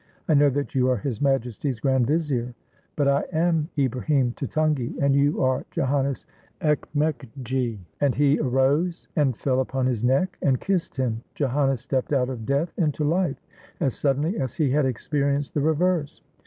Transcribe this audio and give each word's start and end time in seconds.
I 0.27 0.33
know 0.33 0.49
that 0.49 0.73
you 0.73 0.89
are 0.89 0.97
His 0.97 1.21
Majesty's 1.21 1.79
grand 1.79 2.07
vizier!" 2.07 2.55
"But 2.95 3.07
I 3.07 3.23
am 3.31 3.69
Ibrahim 3.77 4.31
Tutungi, 4.35 4.95
and 4.99 5.13
you 5.15 5.43
are 5.43 5.63
Joannes 5.69 6.25
Ekmekgi"; 6.59 7.77
and 8.01 8.15
he 8.15 8.39
arose, 8.39 9.07
and 9.15 9.37
fell 9.37 9.59
upon 9.61 9.85
his 9.85 10.03
neck, 10.03 10.39
and 10.41 10.59
kissed 10.59 10.97
him! 10.97 11.21
Joannes 11.35 11.81
stepped 11.81 12.13
out 12.13 12.29
of 12.29 12.47
death 12.47 12.73
into 12.79 13.03
life 13.03 13.45
as 13.79 13.93
suddenly 13.93 14.39
as 14.39 14.55
he 14.55 14.71
had 14.71 14.87
experienced 14.87 15.53
the 15.53 15.61
reverse. 15.61 16.23